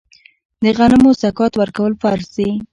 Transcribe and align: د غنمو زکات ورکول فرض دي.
د 0.63 0.65
غنمو 0.77 1.11
زکات 1.21 1.53
ورکول 1.61 1.93
فرض 2.01 2.27
دي. 2.35 2.49